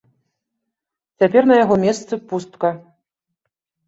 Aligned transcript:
Цяпер 1.23 1.43
на 1.51 1.55
яго 1.63 1.75
месцы 1.83 2.13
пустка. 2.31 2.71